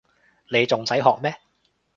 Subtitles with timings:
[0.51, 1.31] 你仲使學咩